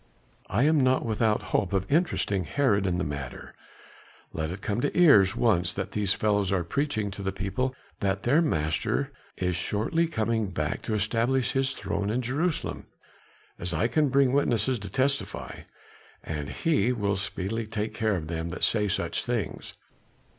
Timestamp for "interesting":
1.91-2.45